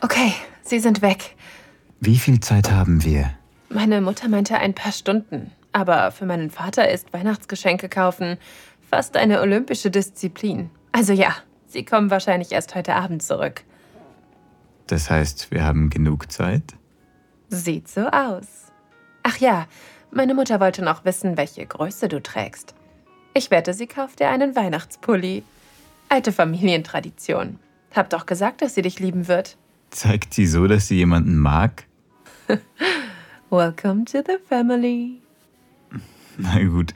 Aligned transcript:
Okay, 0.00 0.32
sie 0.62 0.78
sind 0.78 1.02
weg. 1.02 1.36
Wie 2.00 2.18
viel 2.18 2.40
Zeit 2.40 2.70
haben 2.70 3.04
wir? 3.04 3.30
Meine 3.68 4.00
Mutter 4.00 4.28
meinte 4.28 4.56
ein 4.56 4.74
paar 4.74 4.92
Stunden. 4.92 5.50
Aber 5.72 6.10
für 6.12 6.26
meinen 6.26 6.50
Vater 6.50 6.90
ist 6.90 7.12
Weihnachtsgeschenke 7.12 7.88
kaufen 7.88 8.38
fast 8.88 9.16
eine 9.16 9.40
olympische 9.40 9.90
Disziplin. 9.90 10.70
Also 10.92 11.12
ja, 11.12 11.36
sie 11.66 11.84
kommen 11.84 12.10
wahrscheinlich 12.10 12.52
erst 12.52 12.74
heute 12.74 12.94
Abend 12.94 13.22
zurück. 13.22 13.62
Das 14.86 15.10
heißt, 15.10 15.50
wir 15.50 15.64
haben 15.64 15.90
genug 15.90 16.32
Zeit? 16.32 16.74
Sieht 17.50 17.88
so 17.88 18.06
aus. 18.08 18.72
Ach 19.22 19.36
ja, 19.36 19.66
meine 20.10 20.34
Mutter 20.34 20.60
wollte 20.60 20.82
noch 20.82 21.04
wissen, 21.04 21.36
welche 21.36 21.66
Größe 21.66 22.08
du 22.08 22.22
trägst. 22.22 22.74
Ich 23.34 23.50
wette, 23.50 23.74
sie 23.74 23.86
kauft 23.86 24.20
dir 24.20 24.30
einen 24.30 24.56
Weihnachtspulli. 24.56 25.42
Alte 26.08 26.32
Familientradition. 26.32 27.58
Hab 27.94 28.08
doch 28.08 28.24
gesagt, 28.24 28.62
dass 28.62 28.74
sie 28.74 28.82
dich 28.82 28.98
lieben 28.98 29.28
wird. 29.28 29.58
Zeigt 29.90 30.34
sie 30.34 30.46
so, 30.46 30.66
dass 30.66 30.88
sie 30.88 30.96
jemanden 30.96 31.38
mag? 31.38 31.84
Welcome 33.50 34.04
to 34.04 34.18
the 34.26 34.38
family. 34.48 35.20
Na 36.36 36.62
gut, 36.62 36.94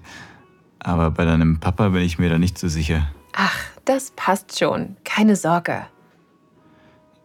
aber 0.79 1.11
bei 1.11 1.25
deinem 1.25 1.59
Papa 1.59 1.89
bin 1.89 2.03
ich 2.03 2.19
mir 2.19 2.29
da 2.29 2.39
nicht 2.39 2.59
so 2.59 2.69
sicher. 2.69 3.09
Ach, 3.33 3.57
das 3.85 4.13
passt 4.15 4.59
schon. 4.59 4.97
Keine 5.05 5.37
Sorge. 5.37 5.87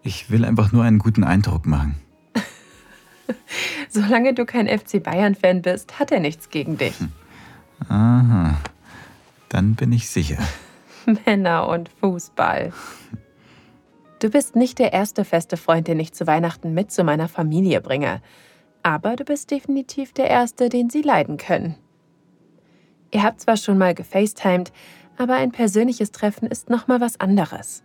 Ich 0.03 0.31
will 0.31 0.45
einfach 0.45 0.71
nur 0.71 0.83
einen 0.83 0.99
guten 0.99 1.23
Eindruck 1.23 1.65
machen. 1.65 1.95
Solange 3.89 4.33
du 4.33 4.45
kein 4.45 4.67
FC 4.67 5.03
Bayern-Fan 5.03 5.61
bist, 5.61 5.99
hat 5.99 6.11
er 6.11 6.19
nichts 6.19 6.49
gegen 6.49 6.77
dich. 6.77 6.95
Aha, 7.89 8.57
dann 9.49 9.75
bin 9.75 9.91
ich 9.91 10.09
sicher. 10.09 10.39
Männer 11.25 11.67
und 11.67 11.89
Fußball. 11.99 12.73
Du 14.19 14.29
bist 14.31 14.55
nicht 14.55 14.79
der 14.79 14.93
erste 14.93 15.23
feste 15.23 15.57
Freund, 15.57 15.87
den 15.87 15.99
ich 15.99 16.13
zu 16.13 16.25
Weihnachten 16.25 16.73
mit 16.73 16.91
zu 16.91 17.03
meiner 17.03 17.27
Familie 17.27 17.81
bringe. 17.81 18.21
Aber 18.81 19.15
du 19.15 19.23
bist 19.23 19.51
definitiv 19.51 20.13
der 20.13 20.29
erste, 20.29 20.69
den 20.69 20.89
sie 20.89 21.01
leiden 21.01 21.37
können. 21.37 21.75
Ihr 23.11 23.23
habt 23.23 23.41
zwar 23.41 23.57
schon 23.57 23.77
mal 23.77 23.93
gefacetimed, 23.93 24.71
aber 25.17 25.35
ein 25.35 25.51
persönliches 25.51 26.11
Treffen 26.11 26.47
ist 26.47 26.69
noch 26.69 26.87
mal 26.87 26.99
was 26.99 27.19
anderes. 27.19 27.83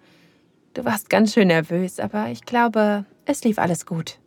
Du 0.74 0.84
warst 0.84 1.10
ganz 1.10 1.34
schön 1.34 1.48
nervös, 1.48 2.00
aber 2.00 2.28
ich 2.28 2.44
glaube, 2.46 3.04
es 3.26 3.44
lief 3.44 3.58
alles 3.58 3.84
gut. 3.84 4.18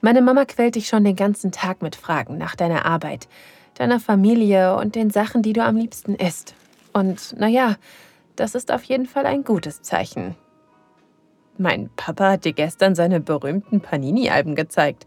Meine 0.00 0.22
Mama 0.22 0.46
quält 0.46 0.74
dich 0.74 0.88
schon 0.88 1.04
den 1.04 1.16
ganzen 1.16 1.52
Tag 1.52 1.82
mit 1.82 1.96
Fragen 1.96 2.38
nach 2.38 2.56
deiner 2.56 2.86
Arbeit, 2.86 3.28
deiner 3.74 4.00
Familie 4.00 4.76
und 4.76 4.94
den 4.94 5.10
Sachen, 5.10 5.42
die 5.42 5.52
du 5.52 5.62
am 5.62 5.76
liebsten 5.76 6.14
isst. 6.14 6.54
Und 6.92 7.38
naja, 7.38 7.76
das 8.36 8.54
ist 8.54 8.72
auf 8.72 8.82
jeden 8.84 9.06
Fall 9.06 9.26
ein 9.26 9.44
gutes 9.44 9.82
Zeichen. 9.82 10.34
Mein 11.58 11.90
Papa 11.96 12.32
hat 12.32 12.44
dir 12.44 12.52
gestern 12.52 12.94
seine 12.94 13.20
berühmten 13.20 13.80
Panini-Alben 13.80 14.54
gezeigt. 14.54 15.06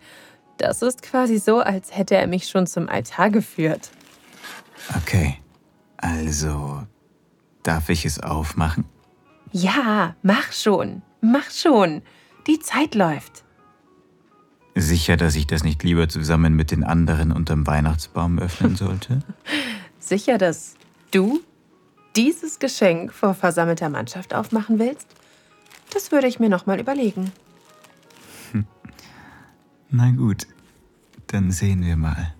Das 0.57 0.81
ist 0.81 1.01
quasi 1.01 1.37
so, 1.37 1.59
als 1.59 1.95
hätte 1.95 2.15
er 2.15 2.27
mich 2.27 2.47
schon 2.47 2.67
zum 2.67 2.87
Altar 2.87 3.29
geführt. 3.29 3.91
Okay, 4.95 5.37
also 5.97 6.83
darf 7.63 7.89
ich 7.89 8.05
es 8.05 8.19
aufmachen? 8.21 8.85
Ja, 9.51 10.15
mach 10.21 10.51
schon, 10.51 11.01
mach 11.21 11.49
schon. 11.49 12.01
Die 12.47 12.59
Zeit 12.59 12.93
läuft. 12.93 13.43
Sicher, 14.75 15.17
dass 15.17 15.35
ich 15.35 15.47
das 15.47 15.63
nicht 15.63 15.83
lieber 15.83 16.09
zusammen 16.09 16.53
mit 16.53 16.71
den 16.71 16.83
anderen 16.83 17.31
unterm 17.31 17.65
Weihnachtsbaum 17.65 18.39
öffnen 18.39 18.75
sollte? 18.75 19.21
Sicher, 19.99 20.37
dass 20.37 20.75
du 21.11 21.39
dieses 22.15 22.59
Geschenk 22.59 23.13
vor 23.13 23.33
versammelter 23.33 23.89
Mannschaft 23.89 24.33
aufmachen 24.33 24.79
willst? 24.79 25.07
Das 25.95 26.11
würde 26.11 26.27
ich 26.27 26.41
mir 26.41 26.49
noch 26.49 26.65
mal 26.65 26.77
überlegen. 26.77 27.31
Na 29.89 30.11
gut, 30.11 30.45
dann 31.27 31.51
sehen 31.51 31.85
wir 31.85 31.95
mal. 31.95 32.35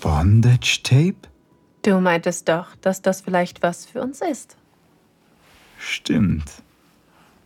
Bondage 0.00 0.80
Tape? 0.82 1.28
Du 1.82 2.00
meintest 2.00 2.48
doch, 2.48 2.74
dass 2.76 3.02
das 3.02 3.20
vielleicht 3.20 3.62
was 3.62 3.84
für 3.84 4.00
uns 4.00 4.22
ist. 4.22 4.56
Stimmt. 5.78 6.50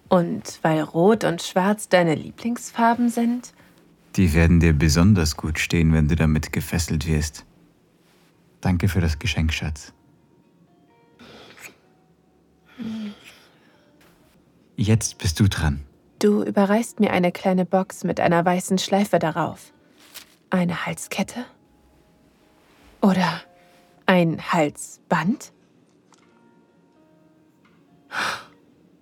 Und 0.09 0.61
weil 0.63 0.81
Rot 0.81 1.25
und 1.25 1.43
Schwarz 1.43 1.89
deine 1.89 2.15
Lieblingsfarben 2.15 3.09
sind? 3.09 3.53
Die 4.15 4.33
werden 4.33 4.61
dir 4.61 4.75
besonders 4.75 5.37
gut 5.37 5.59
stehen, 5.59 5.93
wenn 5.93 6.07
du 6.07 6.15
damit 6.15 6.53
gefesselt 6.53 7.09
wirst. 7.09 7.45
Danke 8.61 8.89
für 8.89 9.01
das 9.01 9.19
Geschenk, 9.19 9.53
Schatz. 9.53 9.93
Jetzt 14.81 15.19
bist 15.19 15.39
du 15.39 15.47
dran. 15.47 15.85
Du 16.21 16.43
überreichst 16.43 17.01
mir 17.01 17.11
eine 17.11 17.33
kleine 17.33 17.67
Box 17.67 18.03
mit 18.03 18.19
einer 18.19 18.43
weißen 18.43 18.79
Schleife 18.79 19.19
darauf. 19.19 19.75
Eine 20.49 20.87
Halskette? 20.87 21.45
Oder 23.03 23.43
ein 24.07 24.41
Halsband? 24.41 25.53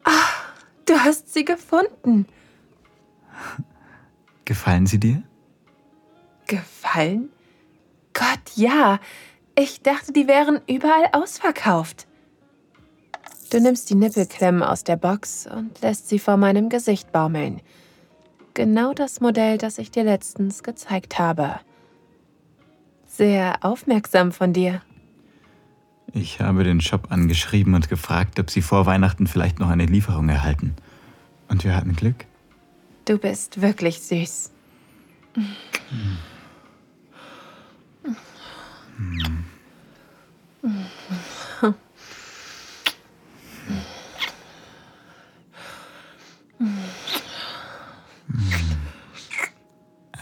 Ah, 0.02 0.10
du 0.84 0.94
hast 0.98 1.32
sie 1.32 1.44
gefunden. 1.44 2.26
Gefallen 4.46 4.86
sie 4.86 4.98
dir? 4.98 5.22
Gefallen? 6.48 7.30
Gott, 8.14 8.56
ja. 8.56 8.98
Ich 9.56 9.82
dachte, 9.82 10.12
die 10.12 10.26
wären 10.26 10.60
überall 10.66 11.08
ausverkauft. 11.12 12.07
Du 13.50 13.60
nimmst 13.60 13.88
die 13.88 13.94
Nippelklemmen 13.94 14.62
aus 14.62 14.84
der 14.84 14.96
Box 14.96 15.46
und 15.46 15.80
lässt 15.80 16.08
sie 16.08 16.18
vor 16.18 16.36
meinem 16.36 16.68
Gesicht 16.68 17.12
baumeln. 17.12 17.62
Genau 18.52 18.92
das 18.92 19.20
Modell, 19.20 19.56
das 19.56 19.78
ich 19.78 19.90
dir 19.90 20.04
letztens 20.04 20.62
gezeigt 20.62 21.18
habe. 21.18 21.60
Sehr 23.06 23.64
aufmerksam 23.64 24.32
von 24.32 24.52
dir. 24.52 24.82
Ich 26.12 26.40
habe 26.40 26.64
den 26.64 26.80
Shop 26.80 27.10
angeschrieben 27.10 27.74
und 27.74 27.88
gefragt, 27.88 28.38
ob 28.38 28.50
sie 28.50 28.62
vor 28.62 28.84
Weihnachten 28.86 29.26
vielleicht 29.26 29.60
noch 29.60 29.70
eine 29.70 29.86
Lieferung 29.86 30.28
erhalten. 30.28 30.74
Und 31.48 31.64
wir 31.64 31.74
hatten 31.74 31.96
Glück. 31.96 32.26
Du 33.06 33.18
bist 33.18 33.62
wirklich 33.62 34.00
süß. 34.00 34.50
Hm. 35.34 35.46
Hm. 38.96 39.44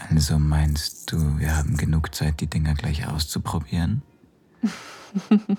Also 0.09 0.36
meinst 0.47 1.11
du, 1.11 1.39
wir 1.39 1.55
haben 1.55 1.77
genug 1.77 2.15
Zeit, 2.15 2.39
die 2.39 2.47
Dinger 2.47 2.73
gleich 2.73 3.07
auszuprobieren? 3.07 4.01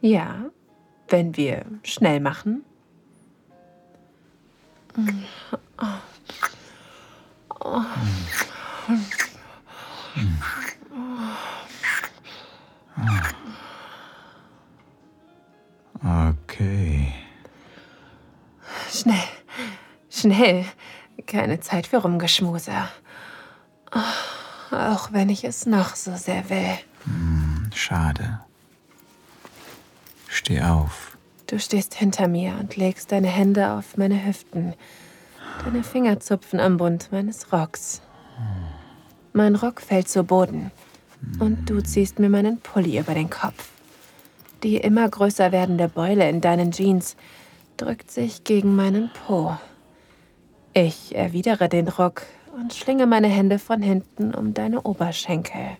ja, 0.00 0.50
wenn 1.08 1.36
wir 1.36 1.64
schnell 1.82 2.20
machen. 2.20 2.64
Okay. 16.02 17.12
Schnell, 18.90 19.16
schnell. 20.10 20.64
Keine 21.26 21.60
Zeit 21.60 21.86
für 21.86 21.98
Rumgeschmuse. 21.98 22.72
Auch 24.74 25.12
wenn 25.12 25.28
ich 25.28 25.44
es 25.44 25.66
noch 25.66 25.94
so 25.94 26.16
sehr 26.16 26.48
will. 26.50 26.78
Hm, 27.04 27.70
schade. 27.74 28.40
Steh 30.28 30.62
auf. 30.62 31.16
Du 31.46 31.58
stehst 31.58 31.94
hinter 31.94 32.26
mir 32.26 32.54
und 32.58 32.76
legst 32.76 33.12
deine 33.12 33.28
Hände 33.28 33.70
auf 33.72 33.96
meine 33.96 34.26
Hüften. 34.26 34.74
Deine 35.64 35.84
Finger 35.84 36.18
zupfen 36.20 36.58
am 36.58 36.76
Bund 36.76 37.08
meines 37.12 37.52
Rocks. 37.52 38.02
Mein 39.32 39.54
Rock 39.54 39.80
fällt 39.80 40.08
zu 40.08 40.24
Boden. 40.24 40.70
Und 41.38 41.70
du 41.70 41.82
ziehst 41.82 42.18
mir 42.18 42.28
meinen 42.28 42.60
Pulli 42.60 42.98
über 42.98 43.14
den 43.14 43.30
Kopf. 43.30 43.70
Die 44.62 44.76
immer 44.76 45.08
größer 45.08 45.52
werdende 45.52 45.88
Beule 45.88 46.28
in 46.28 46.40
deinen 46.40 46.72
Jeans 46.72 47.16
drückt 47.76 48.10
sich 48.10 48.44
gegen 48.44 48.76
meinen 48.76 49.10
Po. 49.26 49.56
Ich 50.72 51.14
erwidere 51.14 51.68
den 51.68 51.88
Ruck 51.88 52.22
und 52.54 52.72
schlinge 52.72 53.06
meine 53.06 53.28
Hände 53.28 53.58
von 53.58 53.82
hinten 53.82 54.34
um 54.34 54.54
deine 54.54 54.82
Oberschenkel. 54.82 55.76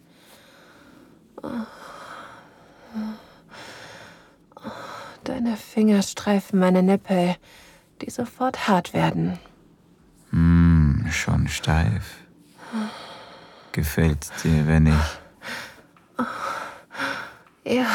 Deine 5.24 5.56
Finger 5.56 6.02
streifen 6.02 6.58
meine 6.58 6.82
Nippel, 6.82 7.36
die 8.02 8.10
sofort 8.10 8.68
hart 8.68 8.92
werden. 8.92 9.38
Hm, 10.30 11.06
schon 11.10 11.48
steif. 11.48 12.18
Gefällt 13.72 14.30
dir, 14.42 14.66
wenn 14.66 14.86
ich. 14.86 15.20
Ja. 17.64 17.86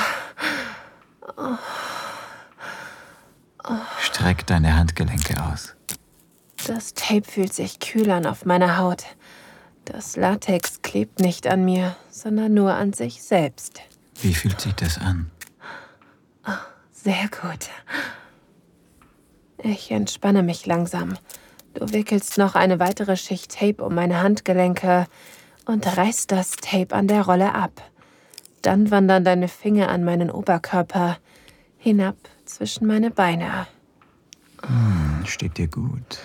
Streck 3.99 4.47
deine 4.47 4.75
Handgelenke 4.75 5.41
aus. 5.43 5.75
Das 6.69 6.93
Tape 6.93 7.23
fühlt 7.23 7.51
sich 7.51 7.79
kühl 7.79 8.11
an 8.11 8.27
auf 8.27 8.45
meiner 8.45 8.77
Haut. 8.77 9.03
Das 9.85 10.15
Latex 10.15 10.83
klebt 10.83 11.19
nicht 11.19 11.47
an 11.47 11.65
mir, 11.65 11.95
sondern 12.11 12.53
nur 12.53 12.75
an 12.75 12.93
sich 12.93 13.23
selbst. 13.23 13.81
Wie 14.21 14.35
fühlt 14.35 14.61
sich 14.61 14.75
das 14.75 14.99
an? 14.99 15.31
Oh, 16.47 16.51
sehr 16.91 17.27
gut. 17.41 17.69
Ich 19.63 19.89
entspanne 19.89 20.43
mich 20.43 20.67
langsam. 20.67 21.17
Du 21.73 21.91
wickelst 21.91 22.37
noch 22.37 22.53
eine 22.53 22.79
weitere 22.79 23.17
Schicht 23.17 23.57
Tape 23.57 23.83
um 23.83 23.95
meine 23.95 24.21
Handgelenke 24.21 25.07
und 25.65 25.97
reißt 25.97 26.31
das 26.31 26.51
Tape 26.51 26.95
an 26.95 27.07
der 27.07 27.23
Rolle 27.23 27.55
ab. 27.55 27.81
Dann 28.61 28.91
wandern 28.91 29.23
deine 29.23 29.47
Finger 29.47 29.89
an 29.89 30.03
meinen 30.03 30.29
Oberkörper 30.29 31.17
hinab 31.79 32.17
zwischen 32.45 32.85
meine 32.85 33.09
Beine. 33.09 33.65
Hm, 34.61 35.25
steht 35.25 35.57
dir 35.57 35.67
gut. 35.67 36.19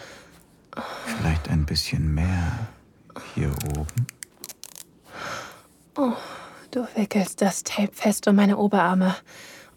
Vielleicht 1.19 1.49
ein 1.49 1.67
bisschen 1.67 2.15
mehr 2.15 2.69
hier 3.35 3.53
oben. 3.77 4.07
Oh, 5.97 6.13
du 6.71 6.87
wickelst 6.97 7.41
das 7.41 7.63
Tape 7.63 7.93
fest 7.93 8.27
um 8.27 8.37
meine 8.37 8.57
Oberarme 8.57 9.15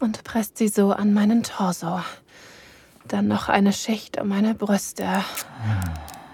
und 0.00 0.24
presst 0.24 0.58
sie 0.58 0.68
so 0.68 0.92
an 0.92 1.14
meinen 1.14 1.42
Torso. 1.42 2.02
Dann 3.06 3.28
noch 3.28 3.48
eine 3.48 3.72
Schicht 3.72 4.20
um 4.20 4.28
meine 4.28 4.54
Brüste. 4.54 5.24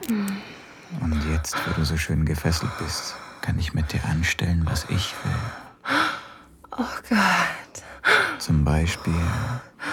Und 0.09 1.33
jetzt, 1.33 1.57
wo 1.67 1.73
du 1.75 1.85
so 1.85 1.97
schön 1.97 2.25
gefesselt 2.25 2.73
bist, 2.79 3.15
kann 3.43 3.59
ich 3.59 3.75
mit 3.75 3.93
dir 3.93 4.05
anstellen, 4.05 4.63
was 4.65 4.85
ich 4.89 5.15
will. 5.25 5.93
Oh 6.77 6.85
Gott. 7.09 7.85
Zum 8.39 8.65
Beispiel 8.65 9.15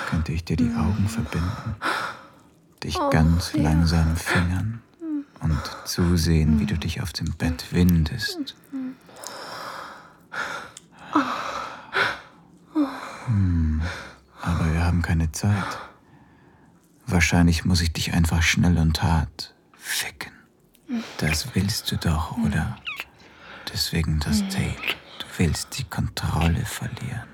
könnte 0.10 0.32
ich 0.32 0.44
dir 0.44 0.58
die 0.58 0.74
Augen 0.76 1.08
verbinden, 1.08 1.76
dich 2.84 2.98
oh, 2.98 3.10
ganz 3.10 3.54
ja. 3.54 3.64
langsam 3.64 4.16
fingern 4.16 4.82
und 5.42 5.60
zusehen, 5.86 6.60
wie 6.60 6.66
du 6.66 6.78
dich 6.78 7.02
auf 7.02 7.14
dem 7.14 7.34
Bett 7.34 7.66
windest. 7.72 8.56
Hm, 13.26 13.82
aber 14.42 14.74
wir 14.74 14.84
haben 14.86 15.02
keine 15.02 15.32
Zeit. 15.32 15.80
Wahrscheinlich 17.06 17.66
muss 17.66 17.82
ich 17.82 17.92
dich 17.92 18.14
einfach 18.14 18.42
schnell 18.42 18.78
und 18.78 19.04
hart 19.04 19.54
ficken. 19.74 20.32
Das 21.18 21.56
willst 21.56 21.92
du 21.92 21.98
doch, 21.98 22.38
oder? 22.38 22.78
Deswegen 23.72 24.20
das 24.20 24.40
Tape. 24.50 24.96
Du 25.20 25.26
willst 25.38 25.78
die 25.78 25.84
Kontrolle 25.86 26.66
verlieren. 26.66 27.28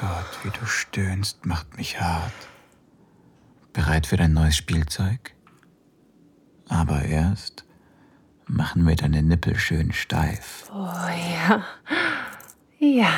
Gott, 0.00 0.38
wie 0.42 0.50
du 0.50 0.66
stöhnst, 0.66 1.46
macht 1.46 1.76
mich 1.76 2.00
hart. 2.00 2.32
Bereit 3.72 4.06
für 4.06 4.16
dein 4.16 4.32
neues 4.32 4.56
Spielzeug? 4.56 5.33
Aber 6.68 7.02
erst 7.02 7.64
machen 8.46 8.86
wir 8.86 8.96
deine 8.96 9.22
Nippel 9.22 9.56
schön 9.58 9.92
steif. 9.92 10.70
Oh 10.72 10.76
ja. 10.76 11.64
Ja. 12.78 13.12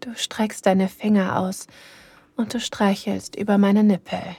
Du 0.00 0.14
streckst 0.14 0.66
deine 0.66 0.88
Finger 0.88 1.38
aus 1.38 1.66
und 2.36 2.52
du 2.52 2.60
streichelst 2.60 3.36
über 3.36 3.56
meine 3.58 3.82
Nippel, 3.82 4.36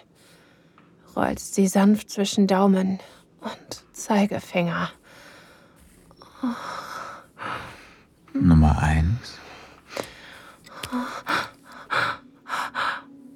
rollst 1.15 1.56
sie 1.56 1.68
sanft 1.68 2.09
zwischen 2.12 2.45
Daumen 2.45 3.00
und 3.42 3.83
Zeigefinger. 3.94 4.92
Oh. 6.44 6.47
Nummer 8.33 8.77
eins. 8.80 9.39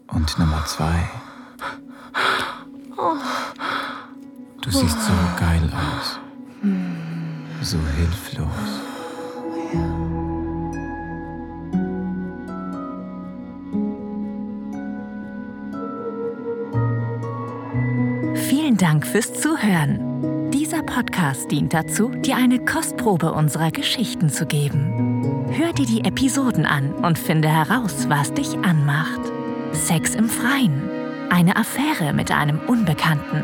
Und 0.08 0.38
Nummer 0.38 0.66
zwei. 0.66 1.10
Du 4.72 4.78
siehst 4.78 5.02
so 5.02 5.14
geil 5.40 5.68
aus. 5.74 6.20
So 7.64 7.80
hilflos. 7.98 8.48
Vielen 18.48 18.78
Dank 18.78 19.08
fürs 19.08 19.34
Zuhören. 19.34 20.52
Dieser 20.52 20.84
Podcast 20.84 21.50
dient 21.50 21.74
dazu, 21.74 22.10
dir 22.10 22.36
eine 22.36 22.64
Kostprobe 22.64 23.32
unserer 23.32 23.72
Geschichten 23.72 24.30
zu 24.30 24.46
geben. 24.46 25.48
Hör 25.50 25.74
dir 25.74 25.88
die 25.88 26.04
Episoden 26.04 26.68
an 26.68 26.94
und 26.94 27.18
finde 27.18 27.50
heraus, 27.50 28.08
was 28.08 28.36
dich 28.36 28.56
anmacht. 28.60 29.22
Sex 29.72 30.14
im 30.14 30.30
Freien, 30.30 30.84
eine 31.32 31.56
Affäre 31.56 32.14
mit 32.14 32.32
einem 32.32 32.60
Unbekannten, 32.68 33.44